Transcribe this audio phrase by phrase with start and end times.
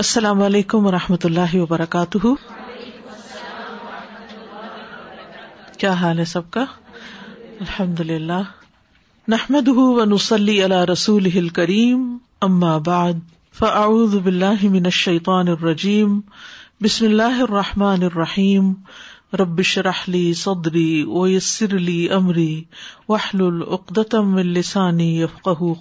[0.00, 2.18] السلام علیکم و رحمۃ اللہ وبرکاتہ
[5.78, 6.64] کیا حال ہے سب کا
[7.66, 8.38] الحمد للہ
[9.34, 9.68] نحمد
[10.90, 11.26] رسول
[11.68, 12.62] من
[13.60, 16.10] فعدان الرجیم
[16.84, 18.64] بسم اللہ الرحمٰن الرحیم
[19.40, 22.54] ربش رحلی صدری راہلی سودری اویسر علی عمری
[23.08, 25.10] واہلسانی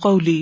[0.02, 0.42] قولی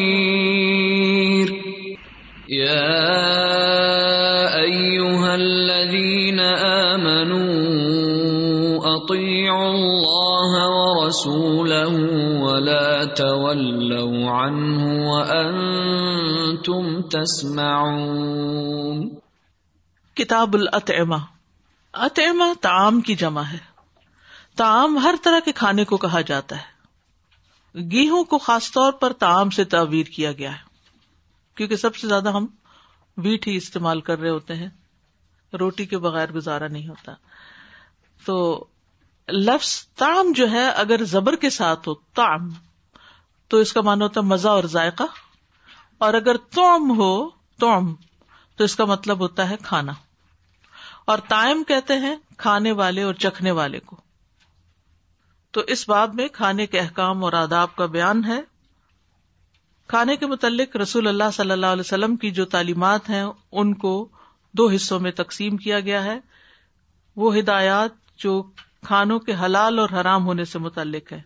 [7.41, 9.09] تم
[17.11, 17.59] تسم
[20.15, 21.17] کتاب الطحما
[21.93, 23.57] اطحما تعام کی جمع ہے
[24.57, 29.49] تعام ہر طرح کے کھانے کو کہا جاتا ہے گیہوں کو خاص طور پر تعام
[29.57, 30.69] سے تعویر کیا گیا ہے
[31.57, 32.45] کیونکہ سب سے زیادہ ہم
[33.23, 34.69] ویٹ ہی استعمال کر رہے ہوتے ہیں
[35.59, 37.13] روٹی کے بغیر گزارا نہیں ہوتا
[38.25, 38.33] تو
[39.29, 42.49] لفظ تام جو ہے اگر زبر کے ساتھ ہو تام
[43.49, 45.03] تو اس کا مانا ہوتا ہے مزہ اور ذائقہ
[46.05, 47.11] اور اگر توم ہو
[47.59, 47.93] توم
[48.57, 49.93] تو اس کا مطلب ہوتا ہے کھانا
[51.11, 53.95] اور تائم کہتے ہیں کھانے والے اور چکھنے والے کو
[55.55, 58.39] تو اس بات میں کھانے کے احکام اور آداب کا بیان ہے
[59.93, 63.23] کھانے کے متعلق رسول اللہ صلی اللہ علیہ وسلم کی جو تعلیمات ہیں
[63.61, 63.95] ان کو
[64.57, 66.17] دو حصوں میں تقسیم کیا گیا ہے
[67.23, 68.41] وہ ہدایات جو
[68.87, 71.21] کھانوں کے حلال اور حرام ہونے سے متعلق ہے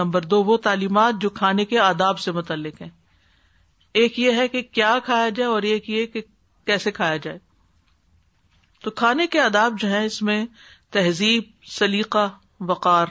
[0.00, 2.88] نمبر دو وہ تعلیمات جو کھانے کے آداب سے متعلق ہے
[4.00, 6.20] ایک یہ ہے کہ کیا کھایا جائے اور ایک یہ کہ
[6.66, 7.38] کیسے کھایا جائے
[8.84, 10.44] تو کھانے کے آداب جو ہیں اس میں
[10.96, 11.44] تہذیب
[11.78, 12.28] سلیقہ
[12.68, 13.06] وقار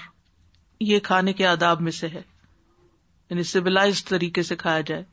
[0.91, 2.21] یہ کھانے کے آداب میں سے ہے
[3.29, 5.03] یعنی سولہ طریقے سے کھایا جائے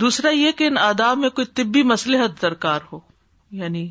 [0.00, 2.98] دوسرا یہ کہ ان آداب میں کوئی طبی مسلحت درکار ہو
[3.62, 3.88] یعنی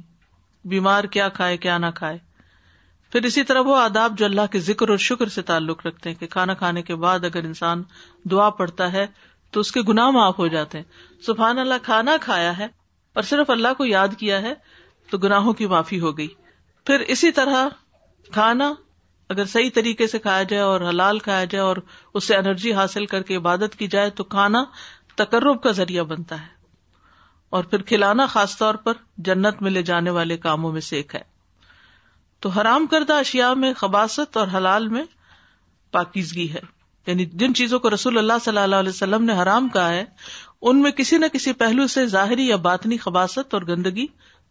[0.75, 2.17] بیمار کیا کھائے کیا نہ کھائے
[3.11, 6.15] پھر اسی طرح وہ آداب جو اللہ کے ذکر اور شکر سے تعلق رکھتے ہیں
[6.19, 7.83] کہ کھانا کھانے کے بعد اگر انسان
[8.31, 9.05] دعا پڑتا ہے
[9.53, 12.65] تو اس کے گناہ معاف ہو جاتے ہیں سبحان اللہ کھانا کھایا ہے
[13.19, 14.53] اور صرف اللہ کو یاد کیا ہے
[15.11, 16.27] تو گناہوں کی معافی ہو گئی
[16.87, 17.67] پھر اسی طرح
[18.33, 18.73] کھانا
[19.35, 21.77] اگر صحیح طریقے سے کھایا جائے اور حلال کھایا جائے اور
[22.15, 24.63] اس سے انرجی حاصل کر کے عبادت کی جائے تو کھانا
[25.23, 26.55] تقرب کا ذریعہ بنتا ہے
[27.57, 28.93] اور پھر کھلانا خاص طور پر
[29.29, 31.21] جنت میں لے جانے والے کاموں میں سے ایک ہے
[32.41, 35.03] تو حرام کردہ اشیاء میں خباصت اور حلال میں
[35.91, 36.59] پاکیزگی ہے
[37.07, 40.03] یعنی جن چیزوں کو رسول اللہ صلی اللہ علیہ وسلم نے حرام کہا ہے
[40.69, 44.05] ان میں کسی نہ کسی پہلو سے ظاہری یا باطنی خباصت اور گندگی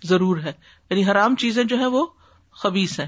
[0.09, 0.53] ضرور ہے
[0.91, 2.07] یعنی حرام چیزیں جو ہے وہ
[2.63, 3.07] خبیص ہیں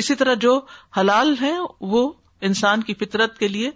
[0.00, 0.60] اسی طرح جو
[0.98, 1.56] حلال ہیں
[1.94, 2.10] وہ
[2.50, 3.70] انسان کی فطرت کے لیے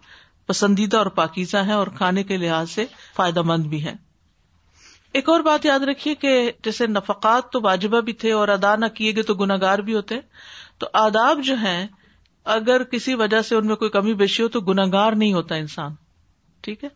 [0.47, 2.85] پسندیدہ اور پاکیزہ ہیں اور کھانے کے لحاظ سے
[3.17, 3.95] فائدہ مند بھی ہیں
[5.19, 6.31] ایک اور بات یاد رکھیے کہ
[6.65, 10.17] جیسے نفقات تو واجبہ بھی تھے اور ادا نہ کیے گئے تو گناگار بھی ہوتے
[10.83, 11.87] تو آداب جو ہیں
[12.55, 15.95] اگر کسی وجہ سے ان میں کوئی کمی بیشی ہو تو گناگار نہیں ہوتا انسان
[16.63, 16.89] ٹھیک ہے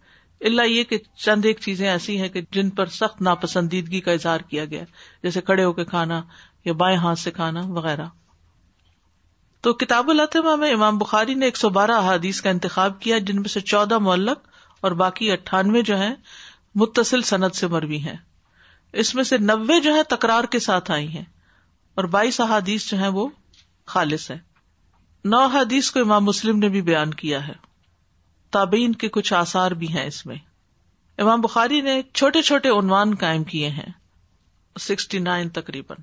[0.49, 4.41] اللہ یہ کہ چند ایک چیزیں ایسی ہیں کہ جن پر سخت ناپسندیدگی کا اظہار
[4.49, 4.83] کیا گیا
[5.23, 6.21] جیسے کھڑے ہو کے کھانا
[6.65, 8.07] یا بائیں ہاتھ سے کھانا وغیرہ
[9.67, 13.41] تو کتاب الاطما میں امام بخاری نے ایک سو بارہ احادیث کا انتخاب کیا جن
[13.41, 14.47] میں سے چودہ معلق
[14.87, 16.15] اور باقی اٹھانوے جو ہیں
[16.81, 18.17] متصل صنعت سے مروی ہیں
[19.03, 21.25] اس میں سے نبے جو ہے تکرار کے ساتھ آئی ہیں
[21.99, 23.29] اور بائیس احادیث جو ہے وہ
[23.93, 24.37] خالص ہے
[25.31, 27.53] نو حدیث کو امام مسلم نے بھی بیان کیا ہے
[28.53, 30.37] تابین کے کچھ آسار بھی ہیں اس میں
[31.23, 33.87] امام بخاری نے چھوٹے چھوٹے عنوان قائم کیے ہیں
[34.81, 35.99] سکسٹی نائن تقریباً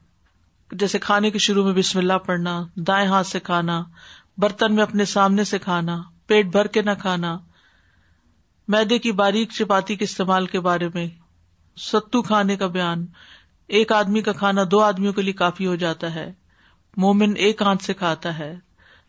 [0.80, 3.84] جیسے کھانے کے شروع میں بسم اللہ پڑھنا دائیں ہاتھ سے کھانا
[4.44, 7.36] برتن میں اپنے سامنے سے کھانا پیٹ بھر کے نہ کھانا
[8.74, 11.06] میدے کی باریک چپاتی کے استعمال کے بارے میں
[11.88, 13.06] ستو کھانے کا بیان
[13.78, 16.32] ایک آدمی کا کھانا دو آدمیوں کے لیے کافی ہو جاتا ہے
[17.04, 18.54] مومن ایک ہاتھ سے کھاتا ہے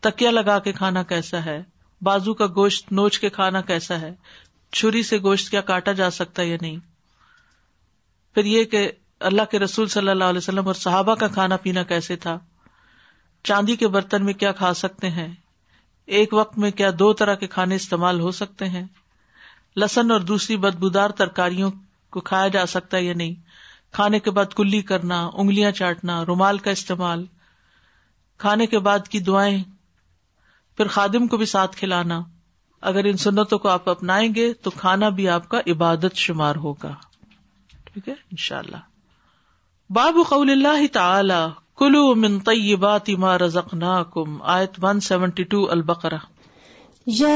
[0.07, 1.61] تکیا لگا کے کھانا کیسا ہے
[2.03, 4.13] بازو کا گوشت نوچ کے کھانا کیسا ہے
[4.79, 6.77] چھری سے گوشت کیا کاٹا جا سکتا یا نہیں
[8.33, 8.89] پھر یہ کہ
[9.29, 12.37] اللہ کے رسول صلی اللہ علیہ وسلم اور صحابہ کا کھانا پینا کیسے تھا
[13.47, 15.33] چاندی کے برتن میں کیا کھا سکتے ہیں
[16.19, 18.85] ایک وقت میں کیا دو طرح کے کھانے استعمال ہو سکتے ہیں
[19.83, 21.69] لسن اور دوسری بدبودار ترکاریوں
[22.11, 23.33] کو کھایا جا سکتا ہے یا نہیں
[23.97, 27.25] کھانے کے بعد کلی کرنا انگلیاں چاٹنا رومال کا استعمال
[28.45, 29.63] کھانے کے بعد کی دعائیں
[30.77, 32.19] پھر خادم کو بھی ساتھ کھلانا
[32.91, 36.93] اگر ان سنتوں کو آپ اپنائیں گے تو کھانا بھی آپ کا عبادت شمار ہوگا
[37.85, 38.85] ٹھیک ہے ان شاء اللہ
[39.97, 41.41] باب قول اللہ تعالی
[41.79, 46.17] کلو من طیبات ما رزقناکم آیت 172 البقرہ
[47.19, 47.33] یا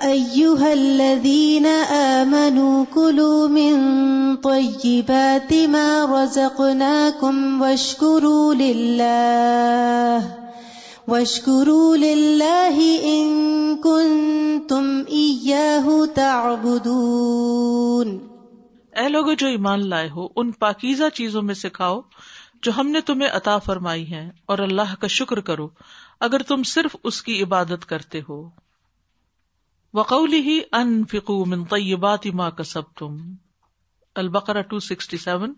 [0.00, 8.46] الذين كلوا من طيبات ما رزقناكم واشكروا
[11.08, 18.18] واشكروا لله لله کلو كنتم تم تعبدون
[19.02, 22.00] اے لوگو جو ایمان لائے ہو ان پاکیزہ چیزوں میں سکھاؤ
[22.62, 25.66] جو ہم نے تمہیں عطا فرمائی ہیں اور اللہ کا شکر کرو
[26.28, 28.38] اگر تم صرف اس کی عبادت کرتے ہو
[29.94, 33.14] وقولی ہی ان فکو من طیبات ما کسب تم
[34.22, 35.52] البقرا ٹو سکسٹی سیون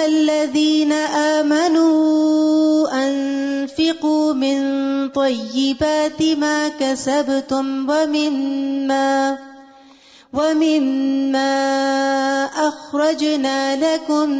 [0.00, 0.92] الذين
[1.22, 2.04] آمنوا
[3.00, 9.36] انفقوا من طیبات ما كسبتم ومما
[10.32, 11.52] ومما
[12.68, 14.30] اخرجنا لكم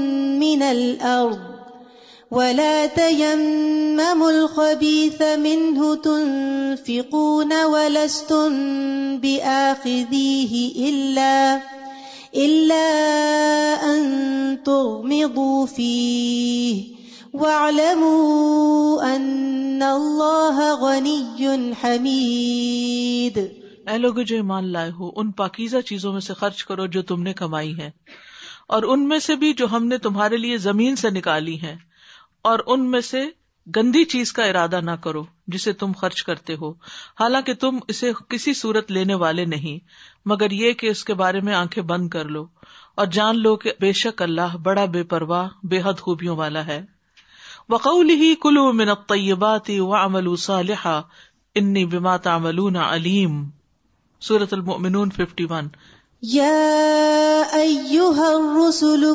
[0.47, 1.56] من الارض
[2.35, 8.51] ولا تيمموا الخبيث منه تنفقون ولستم
[9.19, 11.61] بآخذيه إلا
[12.35, 12.91] إلا
[13.95, 14.01] أن
[14.65, 16.83] تغمضوا فيه
[17.33, 23.39] واعلموا أن الله غني حميد
[23.91, 27.23] اے لوگ جو ایمان لائے ہو ان پاکیزہ چیزوں میں سے خرچ کرو جو تم
[27.23, 27.91] نے کمائی ہے
[28.77, 31.77] اور ان میں سے بھی جو ہم نے تمہارے لیے زمین سے نکالی ہیں
[32.47, 33.21] اور ان میں سے
[33.77, 35.23] گندی چیز کا ارادہ نہ کرو
[35.55, 36.69] جسے تم خرچ کرتے ہو
[37.21, 39.79] حالانکہ تم اسے کسی صورت لینے والے نہیں
[40.33, 42.45] مگر یہ کہ اس کے بارے میں آنکھیں بند کر لو
[43.03, 46.81] اور جان لو کہ بے شک اللہ بڑا بے پرواہ بے حد خوبیوں والا ہے
[47.75, 48.65] وقول ہی کلو
[49.15, 53.43] طیباتی و انی بما تعملون علیم
[54.29, 55.77] سورت المؤمنون 51
[56.27, 59.13] رسولو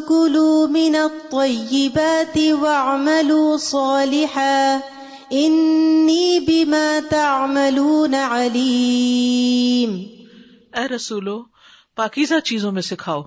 [11.96, 13.22] پاکیزہ چیزوں میں سکھاؤ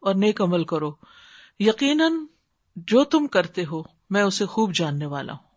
[0.00, 0.90] اور نیک عمل کرو
[1.58, 2.12] یقیناً
[2.92, 3.82] جو تم کرتے ہو
[4.14, 5.48] میں اسے خوب جاننے والا ہوں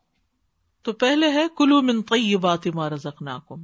[0.85, 3.61] تو پہلے ہے کلو من طیبات ما رزقناکم زخنا کم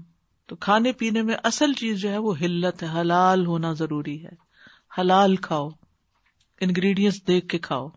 [0.50, 4.30] تو کھانے پینے میں اصل چیز جو ہے وہ ہلت ہے حلال ہونا ضروری ہے
[4.98, 5.68] حلال کھاؤ
[6.68, 7.88] انگریڈینٹس دیکھ کے کھاؤ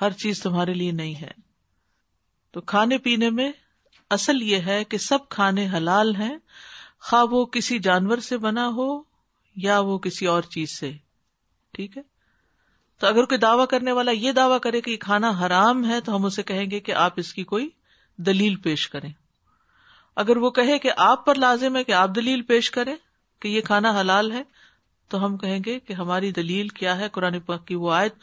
[0.00, 1.30] ہر چیز تمہارے لیے نہیں ہے
[2.52, 3.50] تو کھانے پینے میں
[4.16, 6.36] اصل یہ ہے کہ سب کھانے حلال ہیں
[7.08, 8.88] خواہ وہ کسی جانور سے بنا ہو
[9.66, 10.90] یا وہ کسی اور چیز سے
[11.74, 12.02] ٹھیک ہے
[13.00, 16.16] تو اگر کوئی دعوی کرنے والا یہ دعوی کرے کہ یہ کھانا حرام ہے تو
[16.16, 17.68] ہم اسے کہیں گے کہ آپ اس کی کوئی
[18.26, 19.10] دلیل پیش کریں
[20.22, 22.94] اگر وہ کہے کہ آپ پر لازم ہے کہ آپ دلیل پیش کریں
[23.42, 24.42] کہ یہ کھانا حلال ہے
[25.10, 28.14] تو ہم کہیں گے کہ ہماری دلیل کیا ہے قرآن پاک کی وہ آیت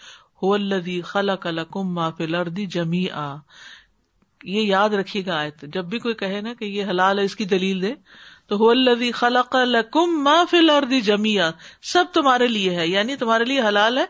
[0.44, 2.36] ہو الدی خلا کل کم ما فل
[2.72, 3.34] جمی آ
[4.44, 7.36] یہ یاد رکھیے گا آیت جب بھی کوئی کہے نا کہ یہ حلال ہے اس
[7.36, 7.94] کی دلیل دے
[8.48, 10.36] تو ہو الدی لذی کم ما
[11.06, 11.50] جمی آ
[11.94, 14.06] سب تمہارے لیے ہے یعنی تمہارے لیے حلال ہے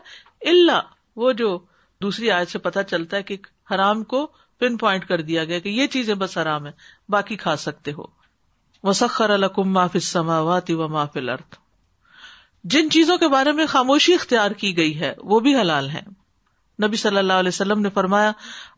[0.50, 0.80] اللہ
[1.22, 1.58] وہ جو
[2.02, 3.36] دوسری آیت سے پتا چلتا ہے کہ
[3.74, 4.26] حرام کو
[4.60, 6.70] پن پوائنٹ کر دیا گیا کہ یہ چیزیں بس آرام ہے
[7.14, 8.04] باقی کھا سکتے ہو
[8.88, 9.30] وسخر
[12.72, 16.00] جن چیزوں کے بارے میں خاموشی اختیار کی گئی ہے وہ بھی حلال ہے
[16.84, 18.32] نبی صلی اللہ علیہ وسلم نے فرمایا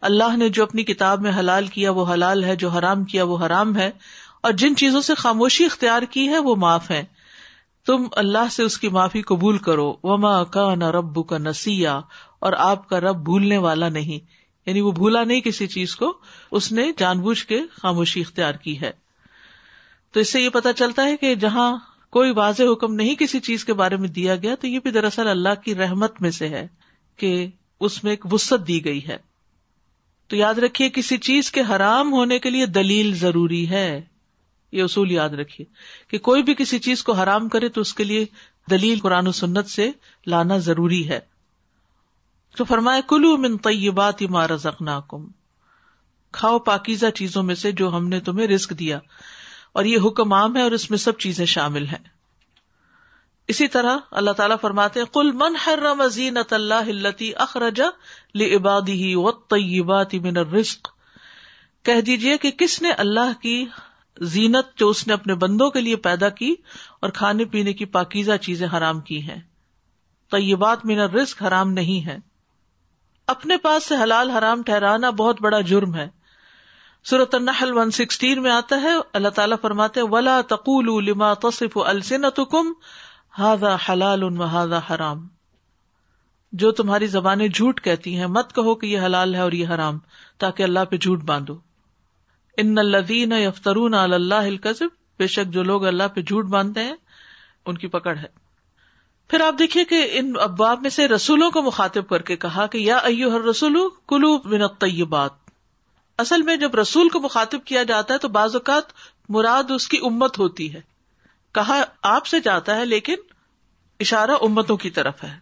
[0.08, 3.38] اللہ نے جو اپنی کتاب میں حلال کیا وہ حلال ہے جو حرام کیا وہ
[3.46, 3.90] حرام ہے
[4.49, 7.02] اور جن چیزوں سے خاموشی اختیار کی ہے وہ معاف ہے
[7.87, 11.99] تم اللہ سے اس کی معافی قبول کرو وما کا نہ رب کا نسیا
[12.49, 14.25] اور آپ کا رب بھولنے والا نہیں
[14.70, 16.12] یعنی وہ بھولا نہیں کسی چیز کو
[16.58, 18.90] اس نے جان بوجھ کے خاموشی اختیار کی ہے
[20.12, 21.66] تو اس سے یہ پتا چلتا ہے کہ جہاں
[22.16, 25.28] کوئی واضح حکم نہیں کسی چیز کے بارے میں دیا گیا تو یہ بھی دراصل
[25.28, 26.66] اللہ کی رحمت میں سے ہے
[27.22, 27.32] کہ
[27.88, 29.16] اس میں ایک وسط دی گئی ہے
[30.30, 33.86] تو یاد رکھیے کسی چیز کے حرام ہونے کے لیے دلیل ضروری ہے
[34.72, 35.66] یہ اصول یاد رکھیے
[36.10, 38.24] کہ کوئی بھی کسی چیز کو حرام کرے تو اس کے لیے
[38.70, 39.90] دلیل قرآن و سنت سے
[40.36, 41.20] لانا ضروری ہے
[42.57, 45.26] تو فرمائے کلو من طیبات ما رزقناکم
[46.38, 48.99] کھاؤ پاکیزہ چیزوں میں سے جو ہم نے تمہیں رزق دیا
[49.78, 52.02] اور یہ حکم عام ہے اور اس میں سب چیزیں شامل ہیں
[53.52, 57.87] اسی طرح اللہ تعالیٰ فرماتے کل من حرم زینت اللہ اخرج اخرجا
[58.64, 60.88] والطیبات طیبات الرزق
[61.87, 63.64] کہہ دیجئے کہ کس نے اللہ کی
[64.37, 66.54] زینت جو اس نے اپنے بندوں کے لیے پیدا کی
[67.00, 69.40] اور کھانے پینے کی پاکیزہ چیزیں حرام کی ہیں
[70.30, 72.16] طیبات من الرزق حرام نہیں ہے
[73.30, 76.06] اپنے پاس سے حلال حرام ٹھہرانا بہت بڑا جرم ہے
[77.40, 80.38] النحل 116 میں آتا ہے اللہ تعالیٰ فرماتے ولا
[81.08, 81.76] لما تصف
[83.88, 84.25] حلال
[84.88, 85.26] حرام
[86.62, 89.99] جو تمہاری زبانیں جھوٹ کہتی ہیں مت کہو کہ یہ حلال ہے اور یہ حرام
[90.44, 91.58] تاکہ اللہ پہ جھوٹ باندھو
[92.64, 92.76] ان
[93.46, 96.96] يفترون على اللہ الكذب بے شک جو لوگ اللہ پہ جھوٹ باندھتے ہیں
[97.66, 98.38] ان کی پکڑ ہے
[99.30, 102.78] پھر آپ دیکھیے کہ ان ابواب میں سے رسولوں کو مخاطب کر کے کہا کہ
[102.78, 103.76] یا ایو ہر رسول
[104.08, 105.32] کلو الطیبات
[106.22, 108.92] اصل میں جب رسول کو مخاطب کیا جاتا ہے تو بعض اوقات
[109.37, 110.80] مراد اس کی امت ہوتی ہے
[111.58, 111.78] کہا
[112.14, 113.16] آپ سے جاتا ہے لیکن
[114.06, 115.34] اشارہ امتوں کی طرف ہے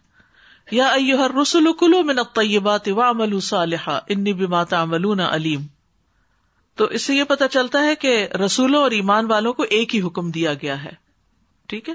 [0.81, 5.63] یا ایو ہر رسول کلو من الطیبات و امل سالحا ان ماتا ملو علیم
[6.81, 8.15] تو اس سے یہ پتہ چلتا ہے کہ
[8.45, 10.91] رسولوں اور ایمان والوں کو ایک ہی حکم دیا گیا ہے
[11.71, 11.93] ٹھیک ہے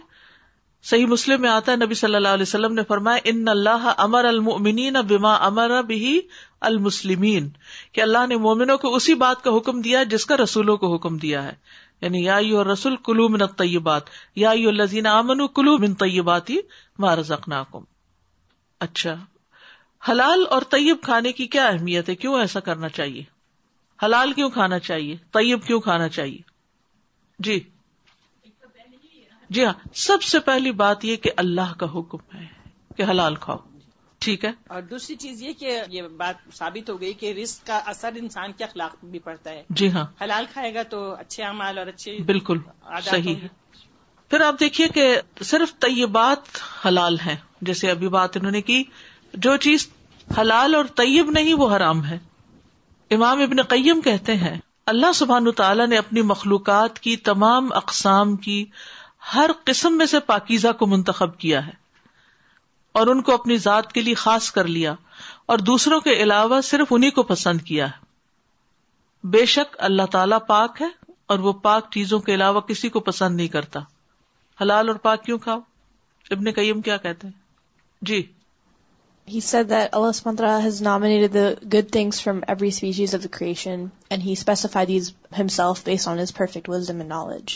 [0.91, 4.27] صحیح مسلم میں آتا ہے نبی صلی اللہ علیہ وسلم نے فرمایا ان اللہ امر
[5.09, 6.19] بما امر اب ہی
[6.71, 11.43] اللہ نے مومنوں کو اسی بات کا حکم دیا جس کا رسولوں کو حکم دیا
[11.45, 11.53] ہے
[12.03, 14.11] یعنی یا یو رسول کلو من طیبات
[14.45, 16.59] یا یو الزین امن کلو من طیباتی
[17.09, 17.63] ہی ضنا
[18.89, 19.15] اچھا
[20.09, 23.23] حلال اور طیب کھانے کی کیا اہمیت ہے کیوں ایسا کرنا چاہیے
[24.05, 26.41] حلال کیوں کھانا چاہیے طیب کیوں کھانا چاہیے
[27.49, 27.61] جی
[29.55, 32.45] جی ہاں سب سے پہلی بات یہ کہ اللہ کا حکم ہے
[32.97, 33.59] کہ حلال کھاؤ
[34.25, 37.81] ٹھیک ہے اور دوسری چیز یہ کہ یہ بات ثابت ہو گئی کہ رسک کا
[37.93, 41.79] اثر انسان کے اخلاق بھی پڑتا ہے جی ہاں حلال کھائے گا تو اچھے اعمال
[41.83, 42.59] اور اچھے بالکل
[43.11, 43.49] صحیح ہے
[44.31, 45.05] پھر آپ دیکھیے کہ
[45.53, 46.49] صرف طیبات
[46.87, 47.37] حلال ہیں
[47.71, 48.83] جیسے ابھی بات انہوں نے کی
[49.47, 49.87] جو چیز
[50.41, 52.19] حلال اور طیب نہیں وہ حرام ہے
[53.19, 54.57] امام ابن قیم کہتے ہیں
[54.95, 58.59] اللہ سبحان تعالیٰ نے اپنی مخلوقات کی تمام اقسام کی
[59.33, 61.73] ہر قسم میں سے پاکیزہ کو منتخب کیا ہے
[63.01, 64.95] اور ان کو اپنی ذات کے لیے خاص کر لیا
[65.53, 68.03] اور دوسروں کے علاوہ صرف انہیں کو پسند کیا ہے
[69.37, 70.87] بے شک اللہ تعالی پاک ہے
[71.33, 73.81] اور وہ پاک چیزوں کے علاوہ کسی کو پسند نہیں کرتا
[74.61, 75.59] حلال اور پاک کیوں کھاؤ
[76.37, 77.35] ابن قیم کیا کہتے ہیں
[78.11, 78.23] جی
[79.33, 81.43] He said that Allah SWT has nominated the
[81.75, 85.07] good things from every species of the creation and he specified these
[85.39, 87.55] himself based on his perfect wisdom and knowledge.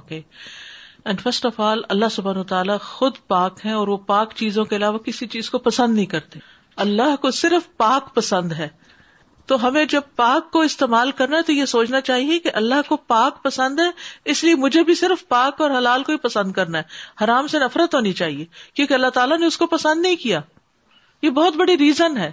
[0.00, 0.18] Okay.
[1.04, 4.76] And first of all اللہ سبحان تعالیٰ خود پاک ہے اور وہ پاک چیزوں کے
[4.76, 6.38] علاوہ کسی چیز کو پسند نہیں کرتے
[6.84, 8.68] اللہ کو صرف پاک پسند ہے
[9.50, 12.96] تو ہمیں جب پاک کو استعمال کرنا ہے تو یہ سوچنا چاہیے کہ اللہ کو
[13.12, 13.88] پاک پسند ہے
[14.34, 17.58] اس لیے مجھے بھی صرف پاک اور حلال کو ہی پسند کرنا ہے حرام سے
[17.58, 20.40] نفرت ہونی چاہیے کیونکہ اللہ تعالیٰ نے اس کو پسند نہیں کیا
[21.22, 22.30] یہ بہت بڑی ریزن ہے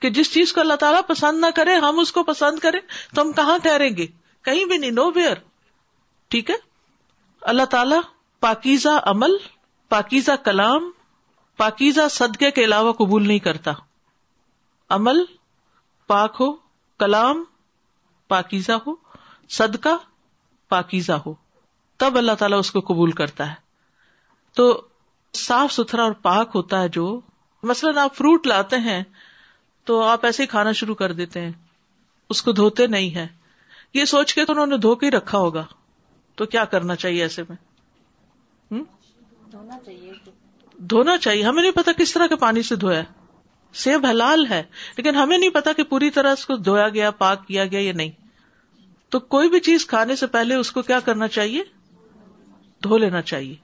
[0.00, 2.80] کہ جس چیز کو اللہ تعالیٰ پسند نہ کرے ہم اس کو پسند کریں
[3.14, 4.06] تو ہم کہاں ٹھہریں گے
[4.44, 5.36] کہیں بھی نہیں نو ویئر
[6.30, 6.54] ٹھیک ہے
[7.50, 8.00] اللہ تعالیٰ
[8.40, 9.36] پاکیزہ عمل
[9.88, 10.90] پاکیزہ کلام
[11.56, 13.72] پاکیزہ صدقے کے علاوہ قبول نہیں کرتا
[14.96, 15.24] عمل
[16.08, 16.50] پاک ہو
[16.98, 17.44] کلام
[18.28, 18.94] پاکیزہ ہو
[19.58, 19.96] صدقہ
[20.68, 21.34] پاکیزہ ہو
[21.98, 23.54] تب اللہ تعالیٰ اس کو قبول کرتا ہے
[24.56, 24.70] تو
[25.44, 27.18] صاف ستھرا اور پاک ہوتا ہے جو
[27.70, 29.02] مثلاً آپ فروٹ لاتے ہیں
[29.86, 31.52] تو آپ ایسے ہی کھانا شروع کر دیتے ہیں
[32.30, 33.26] اس کو دھوتے نہیں ہے
[33.94, 35.64] یہ سوچ کے تو انہوں نے دھو کے ہی رکھا ہوگا
[36.38, 37.56] تو کیا کرنا چاہیے ایسے میں
[40.90, 43.00] دھونا چاہیے ہمیں نہیں پتا کس طرح کے پانی سے دھویا
[43.84, 44.62] سیب حلال ہے
[44.96, 47.92] لیکن ہمیں نہیں پتا کہ پوری طرح اس کو دھویا گیا پاک کیا گیا یا
[48.02, 48.10] نہیں
[49.14, 51.62] تو کوئی بھی چیز کھانے سے پہلے اس کو کیا کرنا چاہیے
[52.84, 53.54] دھو لینا چاہیے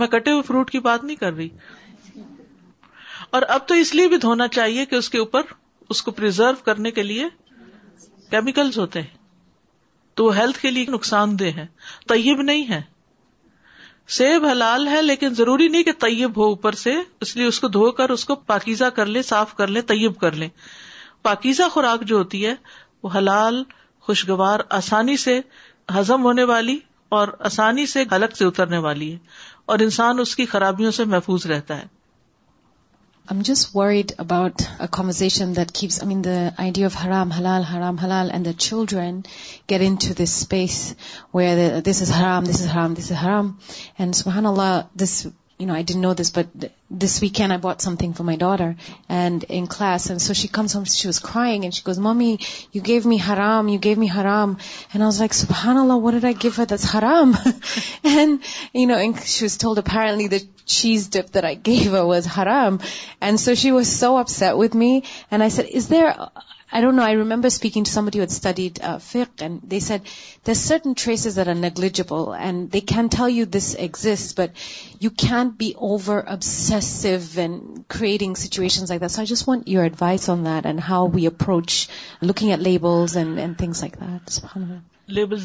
[0.00, 1.48] میں کٹے ہوئے فروٹ کی بات نہیں کر رہی
[3.36, 5.54] اور اب تو اس لیے بھی دھونا چاہیے کہ اس کے اوپر
[5.94, 7.28] اس کو پرزرو کرنے کے لیے
[8.30, 9.20] کیمیکلز ہوتے ہیں
[10.16, 11.66] تو وہ ہیلتھ کے لیے نقصان دہ ہے
[12.08, 12.80] طیب نہیں ہے
[14.16, 16.94] سیب حلال ہے لیکن ضروری نہیں کہ طیب ہو اوپر سے
[17.26, 20.18] اس لیے اس کو دھو کر اس کو پاکیزہ کر لیں صاف کر لیں طیب
[20.20, 20.48] کر لیں
[21.28, 22.54] پاکیزہ خوراک جو ہوتی ہے
[23.02, 23.62] وہ حلال
[24.06, 25.40] خوشگوار آسانی سے
[25.98, 26.78] ہزم ہونے والی
[27.18, 29.18] اور آسانی سے حلق سے اترنے والی ہے
[29.72, 31.86] اور انسان اس کی خرابیوں سے محفوظ رہتا ہے
[33.30, 34.62] am just worried about
[34.92, 39.20] conversation that keeps a main the idea of ہرام ہلال حرام حلال and the children
[39.70, 40.74] getting to this space
[41.34, 43.52] where this is حرام دیس اس حرام دیس اس حرام
[43.98, 44.12] اینڈ
[45.66, 48.70] ن I bought something for my daughter
[49.16, 51.68] and Anas so shaming
[52.86, 54.54] give me حرام you give me حرام
[66.80, 68.00] labels uh,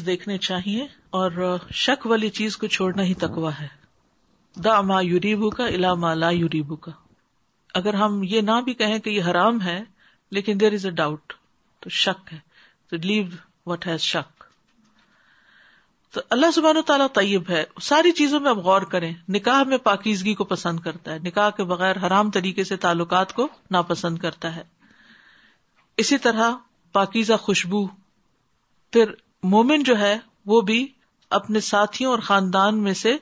[0.06, 3.66] دیکھنے چاہیے اور شک والی چیز کو چھوڑنا ہی تکوا ہے
[4.64, 6.92] دا ما یوریبو کا الا ما لا یوریبو کا
[7.78, 9.78] اگر ہم یہ نہ بھی کہیں کہ یہ حرام ہے
[10.36, 11.32] لیکن دیر از اے ڈاؤٹ
[11.80, 12.38] تو شک ہے
[12.88, 13.24] تو تو لیو
[13.70, 14.36] وٹ ہیز شک
[16.30, 20.32] اللہ سبان و تعالیٰ طیب ہے ساری چیزوں میں اب غور کریں نکاح میں پاکیزگی
[20.34, 24.62] کو پسند کرتا ہے نکاح کے بغیر حرام طریقے سے تعلقات کو ناپسند کرتا ہے
[26.04, 26.50] اسی طرح
[26.92, 27.86] پاکیزہ خوشبو
[28.92, 29.10] پھر
[29.54, 30.16] مومن جو ہے
[30.52, 30.86] وہ بھی
[31.40, 33.16] اپنے ساتھیوں اور خاندان میں سے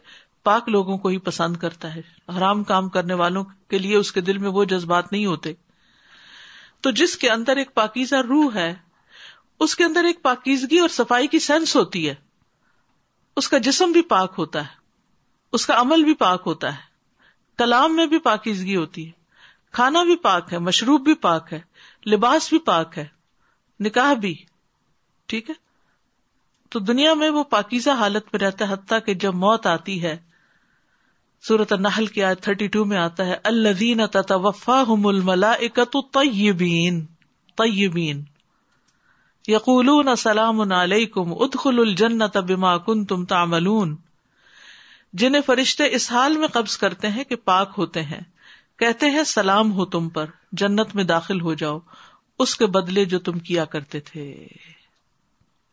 [0.48, 2.00] پاک لوگوں کو ہی پسند کرتا ہے
[2.36, 5.52] حرام کام کرنے والوں کے لیے اس کے دل میں وہ جذبات نہیں ہوتے
[6.86, 8.72] تو جس کے اندر ایک پاکیزہ روح ہے
[9.64, 12.14] اس کے اندر ایک پاکیزگی اور صفائی کی سینس ہوتی ہے
[13.40, 14.76] اس کا جسم بھی پاک ہوتا ہے
[15.58, 17.24] اس کا عمل بھی پاک ہوتا ہے
[17.62, 19.10] کلام میں بھی پاکیزگی ہوتی ہے
[19.78, 21.60] کھانا بھی پاک ہے مشروب بھی پاک ہے
[22.14, 23.04] لباس بھی پاک ہے
[23.84, 24.34] نکاح بھی
[25.32, 25.54] ٹھیک ہے
[26.74, 30.16] تو دنیا میں وہ پاکیزہ حالت میں رہتا ہے حتیٰ کہ جب موت آتی ہے
[31.44, 33.34] سورت نحل کی آئے تھرٹی ٹو میں آتا ہے
[37.56, 41.78] طیبین سلام علیکم ادخل
[42.32, 43.66] تما کن تم تامل
[45.22, 48.20] جنہیں فرشتے اس حال میں قبض کرتے ہیں کہ پاک ہوتے ہیں
[48.78, 50.26] کہتے ہیں سلام ہو تم پر
[50.62, 51.78] جنت میں داخل ہو جاؤ
[52.44, 54.26] اس کے بدلے جو تم کیا کرتے تھے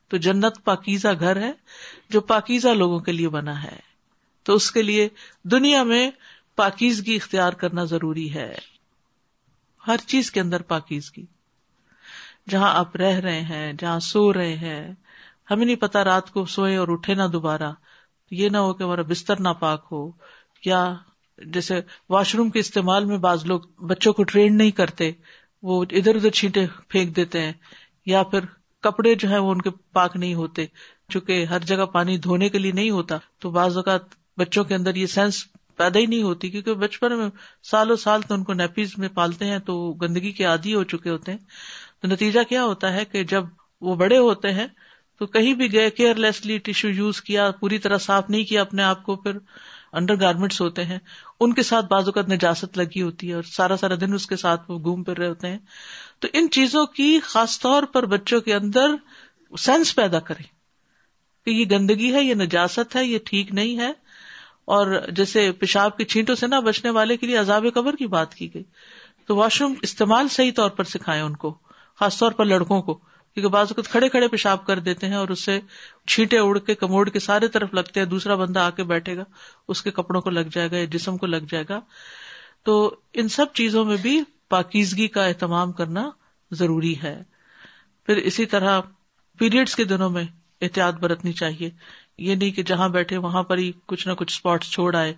[0.10, 1.52] تو جنت پاکیزہ گھر ہے
[2.14, 3.78] جو پاکیزہ لوگوں کے لیے بنا ہے
[4.46, 5.08] تو اس کے لیے
[5.52, 6.10] دنیا میں
[6.56, 8.54] پاکیزگی اختیار کرنا ضروری ہے
[9.88, 11.26] ہر چیز کے اندر پاکیزگی
[12.50, 14.92] جہاں آپ رہ رہے ہیں جہاں سو رہے ہیں
[15.52, 17.72] ہمیں نہیں پتا رات کو سوئے اور اٹھے نہ دوبارہ
[18.42, 20.10] یہ نہ ہو کہ ہمارا بستر نہ پاک ہو
[20.66, 20.82] یا
[21.54, 25.12] جیسے واش روم کے استعمال میں بعض لوگ بچوں کو ٹرینڈ نہیں کرتے
[25.70, 27.54] وہ ادھر ادھر چھینٹے پھینک دیتے ہیں
[28.12, 28.46] یا پھر
[28.88, 30.66] کپڑے جو ہے وہ ان کے پاک نہیں ہوتے
[31.12, 34.96] چونکہ ہر جگہ پانی دھونے کے لیے نہیں ہوتا تو بعض اوقات بچوں کے اندر
[34.96, 35.44] یہ سینس
[35.78, 37.28] پیدا ہی نہیں ہوتی کیونکہ بچپن میں
[37.70, 41.10] سالوں سال تو ان کو نیپیز میں پالتے ہیں تو گندگی کے عادی ہو چکے
[41.10, 41.40] ہوتے ہیں
[42.02, 43.46] تو نتیجہ کیا ہوتا ہے کہ جب
[43.88, 44.68] وہ بڑے ہوتے ہیں
[45.20, 48.84] تو کہیں بھی گئے کیئر لیسلی ٹیشو یوز کیا پوری طرح صاف نہیں کیا اپنے
[48.84, 49.38] آپ کو پھر
[50.00, 50.98] انڈر گارمنٹس ہوتے ہیں
[51.46, 54.36] ان کے ساتھ بعض اوقات نجاست لگی ہوتی ہے اور سارا سارا دن اس کے
[54.46, 55.58] ساتھ وہ گھوم پھر رہے ہوتے ہیں
[56.22, 58.96] تو ان چیزوں کی خاص طور پر بچوں کے اندر
[59.66, 60.44] سینس پیدا کریں
[61.46, 63.92] کہ یہ گندگی ہے یہ نجاست ہے یہ ٹھیک نہیں ہے
[64.74, 68.36] اور جیسے پیشاب کی چھینٹوں سے نا بچنے والے کے لیے عذاب قبر کی بات
[68.36, 68.64] کی گئی
[69.28, 71.54] تو واش روم استعمال صحیح طور پر سکھائے ان کو
[72.00, 75.28] خاص طور پر لڑکوں کو کیونکہ بعض اوقات کھڑے کھڑے پیشاب کر دیتے ہیں اور
[75.36, 75.60] اس سے
[76.14, 79.24] چھینٹے اڑ کے کموڑ کے سارے طرف لگتے ہیں دوسرا بندہ آ کے بیٹھے گا
[79.74, 81.80] اس کے کپڑوں کو لگ جائے گا یا جسم کو لگ جائے گا
[82.66, 82.76] تو
[83.22, 86.10] ان سب چیزوں میں بھی پاکیزگی کا اہتمام کرنا
[86.60, 87.22] ضروری ہے
[88.06, 88.80] پھر اسی طرح
[89.40, 90.24] پیریڈس کے دنوں میں
[90.62, 91.70] احتیاط برتنی چاہیے
[92.28, 95.14] یہ نہیں کہ جہاں بیٹھے وہاں پر ہی کچھ نہ کچھ اسپاٹس چھوڑ آئے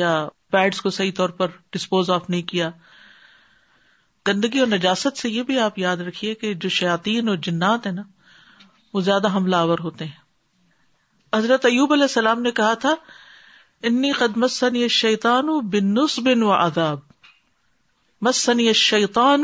[0.00, 0.12] یا
[0.54, 2.68] پیڈس کو صحیح طور پر ڈسپوز آف نہیں کیا
[4.28, 7.92] گندگی اور نجاست سے یہ بھی آپ یاد رکھیے کہ جو شیاتین اور جنات ہے
[7.98, 8.02] نا
[8.94, 12.94] وہ زیادہ حملہ آور ہوتے ہیں حضرت ایوب علیہ السلام نے کہا تھا
[13.90, 16.98] انی خدم سن شیتانس بن و آداب
[18.28, 19.42] مسن شیتان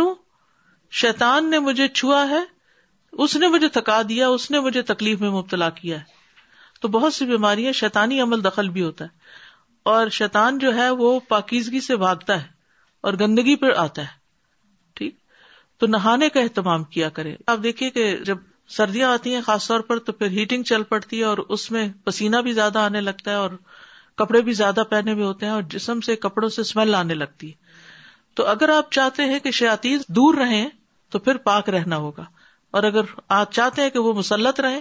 [1.02, 2.42] شیتان نے مجھے چھوا ہے
[3.24, 6.16] اس نے مجھے تھکا دیا اس نے مجھے تکلیف میں مبتلا کیا ہے
[6.80, 9.26] تو بہت سی بیماریاں شیتانی عمل دخل بھی ہوتا ہے
[9.92, 12.46] اور شیتان جو ہے وہ پاکیزگی سے بھاگتا ہے
[13.06, 14.16] اور گندگی پہ آتا ہے
[14.96, 15.14] ٹھیک
[15.80, 18.38] تو نہانے کا اہتمام کیا کرے آپ دیکھیے کہ جب
[18.76, 21.86] سردیاں آتی ہیں خاص طور پر تو پھر ہیٹنگ چل پڑتی ہے اور اس میں
[22.04, 23.50] پسینہ بھی زیادہ آنے لگتا ہے اور
[24.22, 27.48] کپڑے بھی زیادہ پہنے ہوئے ہوتے ہیں اور جسم سے کپڑوں سے اسمیل آنے لگتی
[27.48, 27.66] ہے
[28.36, 30.66] تو اگر آپ چاہتے ہیں کہ شیاتیز دور رہیں
[31.10, 32.24] تو پھر پاک رہنا ہوگا
[32.78, 33.04] اور اگر
[33.40, 34.80] آپ چاہتے ہیں کہ وہ مسلط رہے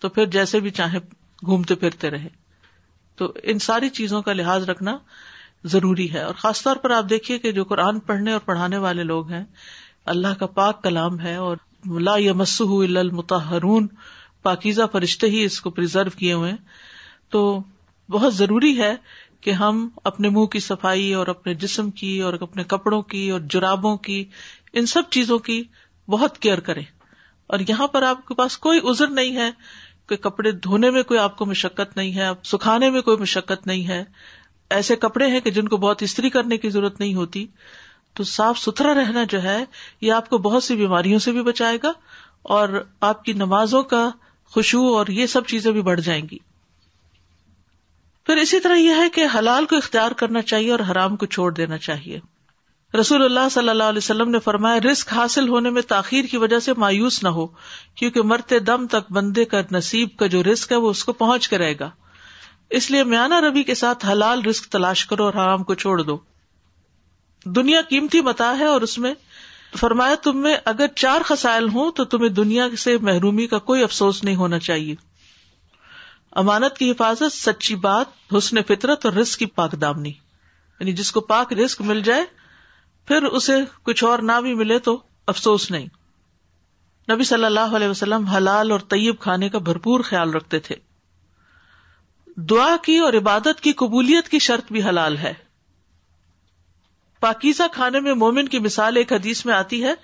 [0.00, 0.98] تو پھر جیسے بھی چاہیں
[1.46, 2.28] گھومتے پھرتے رہے
[3.18, 4.96] تو ان ساری چیزوں کا لحاظ رکھنا
[5.72, 9.02] ضروری ہے اور خاص طور پر آپ دیکھیے کہ جو قرآن پڑھنے اور پڑھانے والے
[9.04, 9.44] لوگ ہیں
[10.14, 11.56] اللہ کا پاک کلام ہے اور
[12.00, 12.32] لا یا
[13.00, 13.86] المتحرون
[14.42, 16.52] پاکیزہ فرشتے ہی اس کو پرزرو کیے ہوئے
[17.30, 17.40] تو
[18.10, 18.94] بہت ضروری ہے
[19.46, 23.40] کہ ہم اپنے منہ کی صفائی اور اپنے جسم کی اور اپنے کپڑوں کی اور
[23.54, 24.24] جرابوں کی
[24.80, 25.62] ان سب چیزوں کی
[26.10, 26.82] بہت کیئر کریں
[27.46, 29.50] اور یہاں پر آپ کے پاس کوئی عذر نہیں ہے
[30.08, 33.86] کہ کپڑے دھونے میں کوئی آپ کو مشقت نہیں ہے سکھانے میں کوئی مشقت نہیں
[33.88, 34.02] ہے
[34.76, 37.44] ایسے کپڑے ہیں کہ جن کو بہت استری کرنے کی ضرورت نہیں ہوتی
[38.18, 39.56] تو صاف ستھرا رہنا جو ہے
[40.00, 41.92] یہ آپ کو بہت سی بیماریوں سے بھی بچائے گا
[42.56, 44.08] اور آپ کی نمازوں کا
[44.54, 46.38] خوشبو اور یہ سب چیزیں بھی بڑھ جائیں گی
[48.26, 51.50] پھر اسی طرح یہ ہے کہ حلال کو اختیار کرنا چاہیے اور حرام کو چھوڑ
[51.54, 52.18] دینا چاہیے
[52.96, 56.58] رسول اللہ صلی اللہ علیہ وسلم نے فرمایا رسک حاصل ہونے میں تاخیر کی وجہ
[56.66, 57.46] سے مایوس نہ ہو
[57.96, 61.52] کیونکہ مرتے دم تک بندے کا نصیب کا جو رسک ہے وہ اس کو پہنچ
[61.52, 61.90] رہے گا
[62.78, 66.16] اس لیے میانہ ربی کے ساتھ حلال رسک تلاش کرو اور حرام کو چھوڑ دو
[67.56, 69.12] دنیا قیمتی بتا ہے اور اس میں
[69.78, 74.22] فرمایا تم میں اگر چار خسائل ہوں تو تمہیں دنیا سے محرومی کا کوئی افسوس
[74.24, 74.94] نہیں ہونا چاہیے
[76.40, 80.12] امانت کی حفاظت سچی بات حسن فطرت اور رسک کی پاک دامنی
[80.80, 82.24] یعنی جس کو پاک رسک مل جائے
[83.08, 83.52] پھر اسے
[83.88, 84.96] کچھ اور نہ بھی ملے تو
[85.32, 85.86] افسوس نہیں
[87.12, 90.74] نبی صلی اللہ علیہ وسلم حلال اور طیب کھانے کا بھرپور خیال رکھتے تھے
[92.50, 95.32] دعا کی اور عبادت کی قبولیت کی شرط بھی حلال ہے
[97.20, 99.94] پاکیزہ کھانے میں مومن کی مثال ایک حدیث میں آتی ہے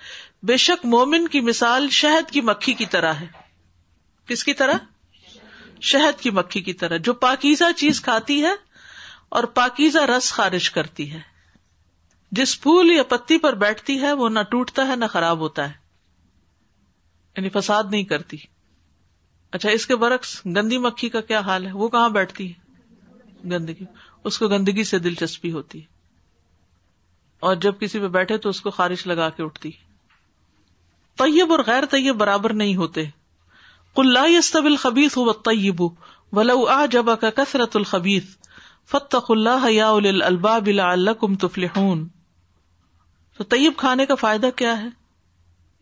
[0.51, 3.27] بے شک مومن کی مثال شہد کی مکھی کی طرح ہے
[4.31, 5.37] کس کی طرح
[5.91, 8.53] شہد کی مکھی کی طرح جو پاکیزہ چیز کھاتی ہے
[9.37, 11.21] اور پاکیزہ رس خارج کرتی ہے
[12.37, 17.37] جس پھول یا پتی پر بیٹھتی ہے وہ نہ ٹوٹتا ہے نہ خراب ہوتا ہے
[17.37, 18.37] یعنی فساد نہیں کرتی
[19.57, 23.85] اچھا اس کے برعکس گندی مکھی کا کیا حال ہے وہ کہاں بیٹھتی ہے گندگی
[24.29, 25.93] اس کو گندگی سے دلچسپی ہوتی ہے
[27.49, 29.71] اور جب کسی پہ بیٹھے تو اس کو خارش لگا کے اٹھتی
[31.23, 33.03] طیب اور غیر طیب برابر نہیں ہوتے
[33.99, 35.17] کلب الخبیس
[35.49, 35.87] طیبو
[36.39, 38.35] بھلا اجا کا کسرت الخبیس
[38.95, 40.93] فتح الالباب بلا
[41.47, 42.05] تفلحون
[43.37, 44.87] تو طیب کھانے کا فائدہ کیا ہے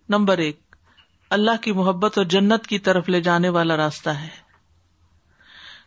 [0.09, 0.59] نمبر ایک
[1.35, 4.27] اللہ کی محبت اور جنت کی طرف لے جانے والا راستہ ہے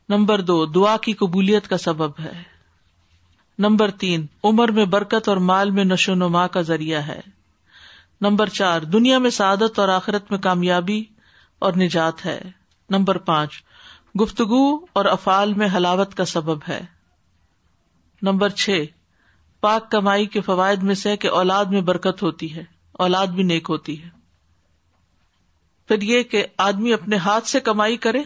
[0.08, 2.42] نمبر دو دعا کی قبولیت کا سبب ہے
[3.64, 7.20] نمبر تین عمر میں برکت اور مال میں نشو نما کا ذریعہ ہے
[8.22, 11.02] نمبر چار دنیا میں سعادت اور آخرت میں کامیابی
[11.66, 12.38] اور نجات ہے
[12.96, 13.62] نمبر پانچ
[14.22, 14.62] گفتگو
[14.98, 16.80] اور افعال میں حلاوت کا سبب ہے
[18.30, 18.84] نمبر چھ
[19.64, 22.64] پاک کمائی کے فوائد میں سے کہ اولاد میں برکت ہوتی ہے
[23.04, 24.08] اولاد بھی نیک ہوتی ہے
[25.88, 28.22] پھر یہ کہ آدمی اپنے ہاتھ سے کمائی کرے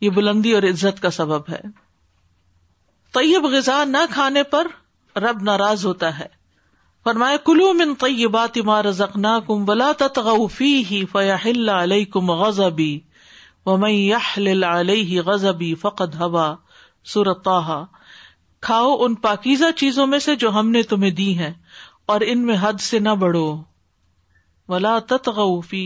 [0.00, 1.60] یہ بلندی اور عزت کا سبب ہے
[3.14, 4.66] طیب غذا نہ کھانے پر
[5.24, 6.26] رب ناراض ہوتا ہے
[7.04, 9.90] فرمایا کلو من طیبات ما رزقناکم ولا
[10.56, 12.98] فیہ فیحل علیکم غضبی
[13.66, 16.54] ومن یحلل علیہ غضبی فقد ہوا
[17.12, 17.48] سورت
[18.66, 21.52] کھاؤ ان پاکیزہ چیزوں میں سے جو ہم نے تمہیں دی ہیں
[22.12, 23.46] اور ان میں حد سے نہ بڑھو
[24.72, 25.84] ولا تتغوفی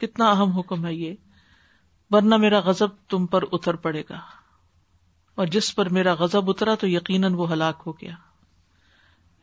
[0.00, 1.14] کتنا اہم حکم ہے یہ
[2.12, 4.18] ورنہ میرا غزب تم پر اتر پڑے گا
[5.40, 8.14] اور جس پر میرا غزب اترا تو یقیناً وہ ہلاک ہو گیا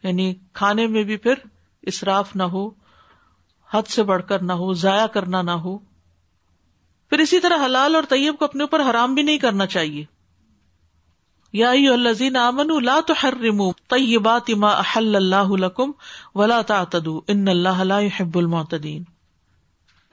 [0.07, 1.33] یعنی کھانے میں بھی پھر
[1.91, 2.69] اصراف نہ ہو
[3.73, 5.77] حد سے بڑھ کر نہ ہو ضائع کرنا نہ ہو
[7.09, 10.03] پھر اسی طرح حلال اور طیب کو اپنے اوپر حرام بھی نہیں کرنا چاہیے
[11.53, 15.91] یا ایو اللذین آمنوا لا تحرموا طیبات ما احل اللہ لکم
[16.39, 19.03] ولا تعتدوا ان اللہ لا يحب المعتدین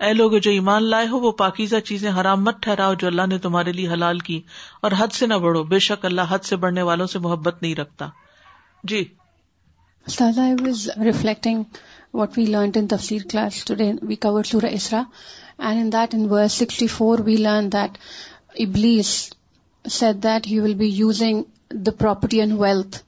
[0.04, 3.38] اے لوگ جو ایمان لائے ہو وہ پاکیزہ چیزیں حرام مت ٹھہراؤ جو اللہ نے
[3.46, 4.40] تمہارے لیے حلال کی
[4.86, 7.74] اور حد سے نہ بڑھو بے شک اللہ حد سے بڑھنے والوں سے محبت نہیں
[7.80, 8.08] رکھتا
[8.92, 9.04] جی
[10.16, 11.62] سالا I was reflecting
[12.14, 15.02] what we learn in تفسیر کلاس ٹوڈے وی کور سورہ اسرا
[15.58, 17.98] and in that in verse 64 we learn that
[18.66, 19.14] ابلیس
[19.88, 23.02] said that he will be using the property and wealth,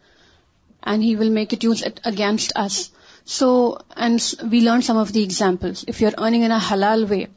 [0.83, 2.91] and he will make it use it against us.
[3.25, 5.85] So, and we learned some of the examples.
[5.87, 7.29] If you're earning in a halal way,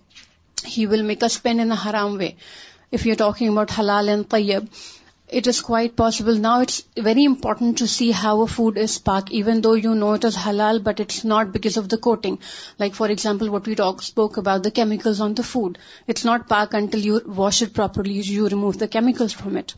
[0.64, 2.36] he will make us spend in a haram way.
[2.92, 4.68] If you're talking about halal and tayyib,
[5.38, 6.38] it is quite possible.
[6.44, 10.14] Now it's very important to see how a food is packed, even though you know
[10.14, 12.40] it is halal, but it's not because of the coating.
[12.80, 15.78] Like, for example, what we spoke about, the chemicals on the food.
[16.08, 19.76] It's not packed until you wash it properly, you remove the chemicals from it.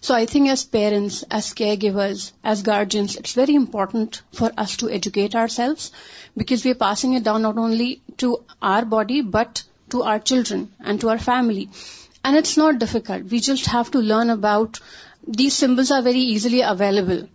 [0.00, 4.90] So I think as parents, as caregivers, as guardians, it's very important for us to
[4.90, 5.92] educate ourselves,
[6.36, 10.72] because we are passing it down not only to our body, but to our children
[10.80, 11.68] and to our family.
[12.22, 13.22] And it's not difficult.
[13.24, 14.80] We just have to learn about,
[15.26, 17.28] these symbols are very easily available.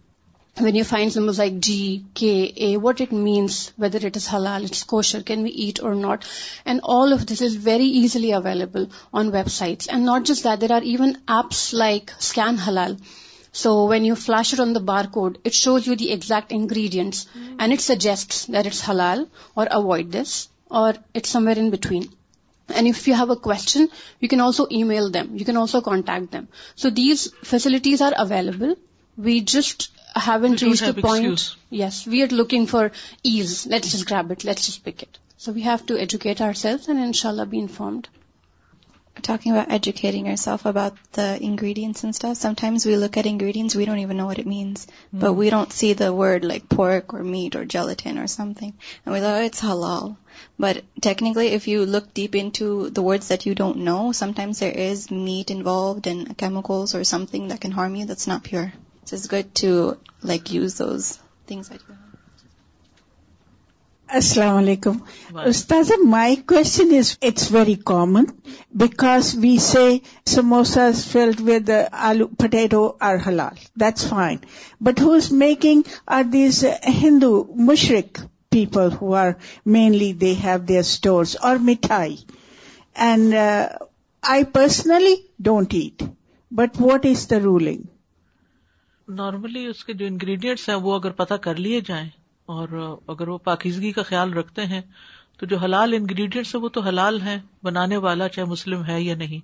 [0.58, 4.64] When you find symbols like G, K, A, what it means, whether it is halal,
[4.64, 6.24] it's kosher, can we eat or not.
[6.66, 9.90] And all of this is very easily available on websites.
[9.92, 13.00] And not just that, there are even apps like Scan Halal.
[13.52, 17.56] So when you flash it on the barcode, it shows you the exact ingredients hmm.
[17.58, 22.10] and it suggests that it's halal or avoid this or it's somewhere in between.
[22.70, 25.32] And if you have a question, you can also email them.
[25.36, 26.48] You can also contact them.
[26.76, 28.76] So these facilities are available.
[29.18, 31.34] We just haven't reached the point.
[31.34, 31.56] Excuse.
[31.70, 32.92] Yes, we are looking for
[33.24, 33.66] ease.
[33.66, 34.44] Let's just grab it.
[34.44, 35.20] Let's just pick it.
[35.38, 38.10] So we have to educate ourselves and inshallah be informed.
[39.26, 43.76] Talk at you ہنگ air ساف about the ingredients we look at ingredients
[44.20, 44.86] no it means
[45.38, 47.56] we don't see third like pork or meat
[50.60, 52.50] or technically if you look deep in
[53.06, 56.08] words that you don't know sometimes is meat involved
[56.40, 57.04] انمیکلس or
[64.18, 64.98] السلام علیکم
[65.48, 68.24] استاذ my question is it's very common
[68.82, 69.98] because we see
[70.34, 71.70] samosa filled with
[72.10, 74.38] aloo potato are Hilal that's fine
[74.88, 76.64] but who is making are these
[77.02, 79.32] Hindu مشرق people who are
[79.80, 82.16] mainly they have their stores اور mithai
[83.10, 83.34] and
[84.34, 85.16] I personally
[85.50, 86.04] don't eat
[86.62, 87.84] but what is the rolling
[89.24, 92.08] normally اس کے جو ingredients ہیں وہ اگر پتہ کر لیے جائیں
[92.54, 92.70] اور
[93.14, 94.82] اگر وہ پاکیزگی کا خیال رکھتے ہیں
[95.40, 99.40] تو جو حلال انگریڈینٹس وہ تو حلال ہیں بنانے والا چاہے مسلم ہے یا نہیں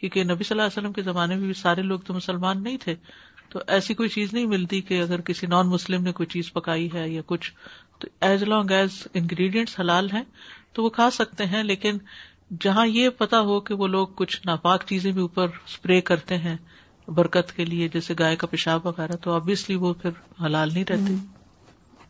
[0.00, 2.76] کیونکہ نبی صلی اللہ علیہ وسلم کے زمانے میں بھی سارے لوگ تو مسلمان نہیں
[2.84, 2.94] تھے
[3.50, 6.88] تو ایسی کوئی چیز نہیں ملتی کہ اگر کسی نان مسلم نے کوئی چیز پکائی
[6.94, 7.50] ہے یا کچھ
[8.00, 10.22] تو ایز لانگ ایز انگریڈینٹس حلال ہیں
[10.74, 11.98] تو وہ کھا سکتے ہیں لیکن
[12.60, 16.56] جہاں یہ پتا ہو کہ وہ لوگ کچھ ناپاک چیزیں بھی اوپر اسپرے کرتے ہیں
[17.16, 20.10] برکت کے لیے جیسے گائے کا پیشاب وغیرہ تو آبیسلی وہ پھر
[20.44, 21.14] حلال نہیں رہتے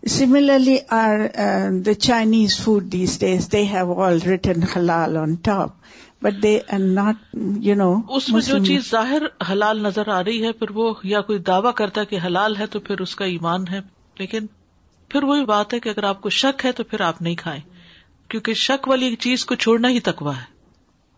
[0.05, 0.47] حلال
[1.81, 2.79] نظر
[10.09, 10.51] آ رہی ہے
[11.47, 13.81] دعوی کرتا ہے کہ حلال ہے تو پھر اس کا ایمان ہے
[14.19, 14.47] لیکن
[15.09, 17.61] پھر وہی بات ہے کہ اگر آپ کو شک ہے تو پھر آپ نہیں کھائیں
[18.31, 20.49] کیونکہ شک والی چیز کو چھوڑنا ہی تکوا ہے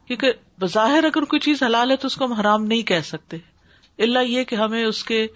[0.07, 0.29] کیونکہ
[0.61, 3.37] بظاہر اگر کوئی چیز حلال ہے تو اس کو ہم حرام نہیں کہہ سکتے
[4.05, 5.27] اللہ یہ کہ ہمیں اس کے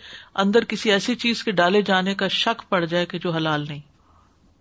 [0.42, 3.80] اندر کسی ایسی چیز کے ڈالے جانے کا شک پڑ جائے کہ جو حلال نہیں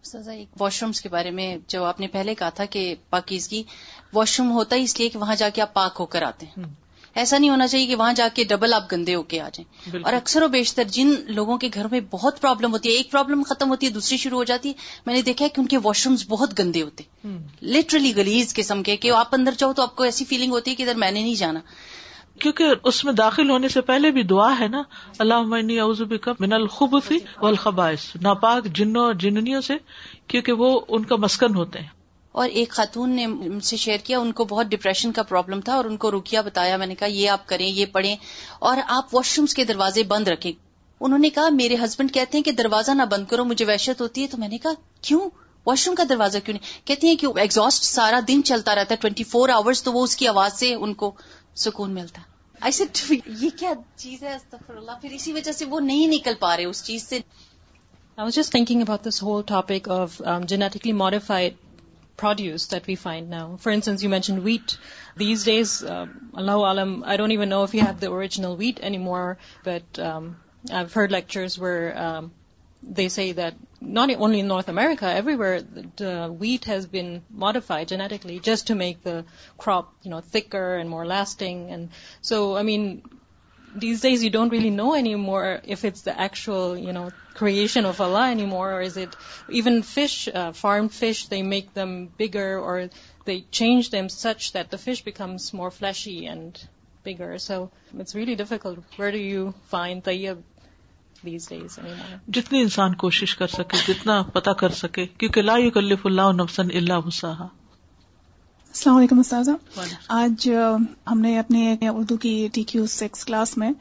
[0.10, 2.86] سزا ایک واش رومس کے بارے میں جو آپ نے پہلے کہا تھا کہ
[3.16, 3.64] پاکیزگی
[4.14, 6.46] واش روم ہوتا ہے اس لیے کہ وہاں جا کے آپ پاک ہو کر آتے
[6.56, 6.64] ہیں
[7.22, 9.98] ایسا نہیں ہونا چاہیے کہ وہاں جا کے ڈبل آپ گندے ہو کے آ جائیں
[10.04, 13.42] اور اکثر و بیشتر جن لوگوں کے گھر میں بہت پرابلم ہوتی ہے ایک پرابلم
[13.50, 16.06] ختم ہوتی ہے دوسری شروع ہو جاتی ہے میں نے دیکھا کہ ان کے واش
[16.08, 17.04] رومس بہت گندے ہوتے
[17.78, 20.76] لٹرلی گلیز قسم کے کہ آپ اندر جاؤ تو آپ کو ایسی فیلنگ ہوتی ہے
[20.76, 21.60] کہ ادھر میں نے نہیں جانا
[22.42, 24.82] کیونکہ اس میں داخل ہونے سے پہلے بھی دعا ہے نا
[25.24, 26.54] اللہ من
[28.28, 29.74] ناپاک جنوں اور جننیوں سے
[30.34, 31.88] کیونکہ وہ ان کا مسکن ہوتے ہیں
[32.42, 33.26] اور ایک خاتون نے
[33.70, 36.78] سے شیئر کیا ان کو بہت ڈپریشن کا پرابلم تھا اور ان کو روکیا بتایا
[36.84, 38.16] میں نے کہا یہ آپ کریں یہ پڑھیں
[38.70, 42.44] اور آپ واش رومس کے دروازے بند رکھیں انہوں نے کہا میرے ہسبینڈ کہتے ہیں
[42.46, 44.72] کہ دروازہ نہ بند کرو مجھے وحشت ہوتی ہے تو میں نے کہا
[45.08, 45.30] کیوں
[45.66, 49.00] واش روم کا دروازہ کیوں نہیں کہتی ہیں کہ ایگزاسٹ سارا دن چلتا رہتا ہے
[49.02, 51.12] ٹوینٹی فور آورس تو وہ اس کی آواز سے ان کو
[51.68, 52.30] سکون ملتا ہے
[52.62, 56.66] یہ کیا چیز ہے استغفر اللہ پھر اسی وجہ سے وہ نہیں نکل پا رہے
[56.74, 61.54] اس چیز سے I was just thinking about this whole topic of genetically modified
[62.22, 64.72] produce that we find now for instance you mention wheat
[65.20, 65.76] these days
[66.42, 69.34] Allah Alam I don't even know if you have the original wheat any more
[69.66, 72.20] but I heard lectures lecture
[72.98, 78.40] they see that not only in North America, everywhere, the wheat has been modified genetically
[78.40, 79.26] just to make the
[79.58, 81.72] crop, thicker and more lasting.
[81.72, 81.90] And
[82.22, 82.62] so,
[83.74, 88.72] these days you don't really know anymore if it's the actual, creation of Allah anymore,
[88.72, 89.16] or is it
[89.50, 92.90] even fish, uh, farmed fish, they make them bigger or
[93.26, 96.62] they change them such that the fish becomes more fleshy and
[97.04, 97.40] bigger.
[97.40, 98.80] So it's really difficult.
[98.98, 100.40] Where do you find tayyib
[101.26, 107.08] جتنی انسان کوشش کر سکے جتنا پتا کر سکے کیونکہ لا کلف اللہ نفسن اللہ
[107.08, 107.32] حسا
[108.76, 109.52] السلام علیکم استاذہ
[110.18, 110.48] آج
[111.12, 113.72] ہم نے اپنے اردو کی ٹی کیو سکس کلاس میں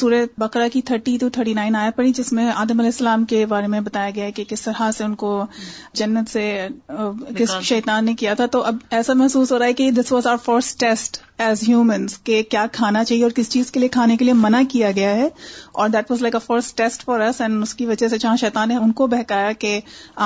[0.00, 3.44] سورت بکرا کی تھرٹی ٹو تھرٹی نائن آیا پڑی جس میں آدم علیہ السلام کے
[3.52, 5.30] بارے میں بتایا گیا کہ کس طرح سے ان کو
[6.00, 6.42] جنت سے
[7.38, 10.26] کس شیطان نے کیا تھا تو اب ایسا محسوس ہو رہا ہے کہ this was
[10.32, 14.16] our first test as humans کہ کیا کھانا چاہیے اور کس چیز کے لیے کھانے
[14.16, 15.28] کے لیے منع کیا گیا ہے
[15.80, 18.36] اور that was like a first taste for us and اس کی وجہ سے جہاں
[18.46, 19.78] شیطان نے ان کو بہکایا کہ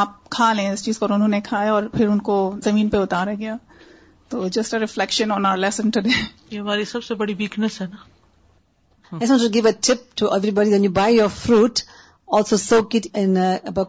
[0.04, 2.96] آپ کھا لیں اس چیز کو انہوں نے کھایا اور پھر ان کو زمین پہ
[3.08, 3.56] اتارا گیا
[4.30, 6.10] تو just reflection on our lesson today
[6.50, 10.70] یہ ہماری سب سے بڑی ویکنیس ہے نا ایسا to give a tip to everybody
[10.70, 11.80] when you buy your fruit
[12.38, 13.36] also so cut in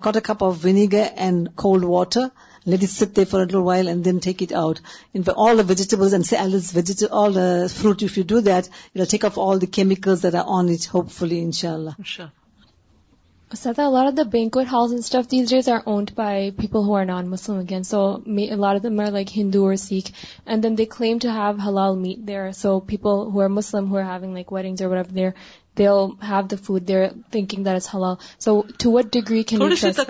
[0.04, 2.26] coat a cup of vinegar and cold water
[2.72, 4.80] let it sit for a little while and then take it out
[5.14, 7.38] in all the vegetables and sell ویجیٹ all
[7.78, 10.94] fruit if you do that you take off all the chemicals that are on it
[11.20, 12.22] hopefully ان شاء اللہ
[13.56, 16.84] Asada, a lot of the banquet halls and stuff these days are owned by people
[16.84, 17.84] who are non-Muslim again.
[17.84, 18.02] So
[18.58, 20.12] a lot of them are like Hindu or Sikh,
[20.46, 22.52] and then they claim to have halal meat there.
[22.54, 25.34] So people who are Muslim who are having like weddings or whatever there,
[25.76, 28.20] they'll have the food there, thinking that it's halal.
[28.48, 30.04] So to what degree can you trust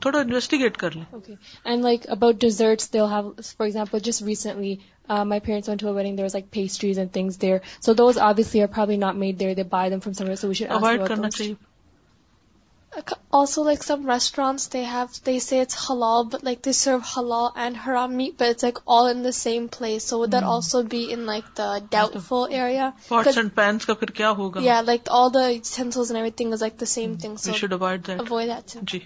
[0.00, 1.24] تھوڑا investigate کر لیں
[1.70, 4.72] and like about dessert they'll have for example just recently
[5.08, 5.32] same
[8.00, 8.92] also
[20.88, 21.48] be in like
[22.28, 22.50] for
[28.86, 29.00] جی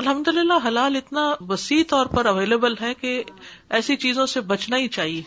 [0.00, 3.12] الحمد للہ حلال اتنا وسیع طور پر available ہے کہ
[3.76, 5.22] ایسی چیزوں سے بچنا ہی چاہیے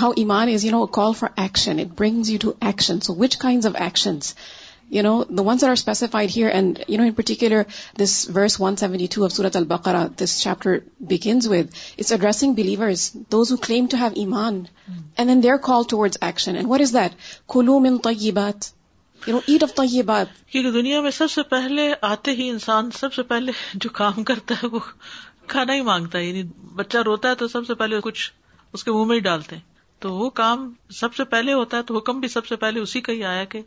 [0.00, 3.14] ہاؤ ایمان is you know a call for action it brings you to action so
[3.20, 4.32] which kinds of actions
[4.94, 5.10] you know
[5.42, 7.54] دوسر and you know particle
[20.74, 24.66] دنیا میں سب سے پہلے آتے ہی انسان سب سے پہلے جو کام کرتا ہے
[24.72, 24.78] وہ
[25.46, 26.42] کھانا ہی مانگتا ہے
[26.82, 28.30] بچہ روتا ہے تو سب سے پہلے کچھ
[28.72, 29.56] اس کے منہ میں ہی ڈالتے
[30.04, 33.00] تو وہ کام سب سے پہلے ہوتا ہے تو حکم بھی سب سے پہلے اسی
[33.06, 33.60] کا ہی آیا کہ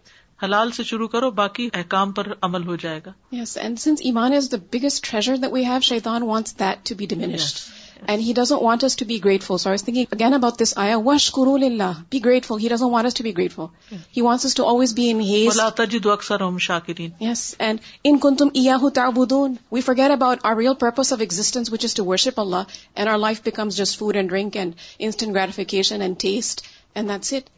[0.44, 4.34] حلال سے شروع کرو باقی احکام پر عمل ہو جائے گا یس اینڈ سنس ایمان
[4.38, 8.34] is the biggest treasure that we have شیطان wants that to be diminished and he
[8.36, 11.54] doesn't want us to be grateful so I think again about this آیا وش کرو
[11.70, 14.94] اللہ be grateful he doesn't want us to be grateful he wants us to always
[14.94, 17.80] be in his اللہ تجد اکثر ہم شاکرین yes and
[18.12, 22.06] ان کنتم ایاہو تعبدون we forget about our real purpose of existence which is to
[22.06, 24.74] worship Allah and our life becomes just food and drink and
[25.08, 26.62] instant gratification and taste
[26.96, 27.50] and that's it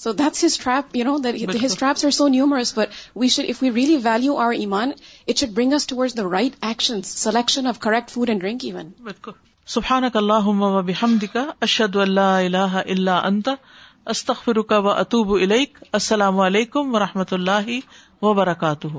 [0.00, 0.10] so
[0.44, 1.16] his trap you
[2.76, 3.28] but we
[3.60, 4.90] we really value our ایمان
[5.34, 5.44] it
[6.16, 7.66] the right action selection
[11.60, 12.78] اشد اللہ
[13.22, 13.48] انت
[14.14, 17.70] استخر کا اطوب الیک السلام علیکم و رحمۃ اللہ
[18.22, 18.98] وبرکاتہ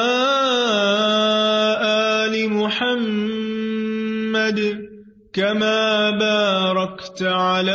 [7.23, 7.70] تعالى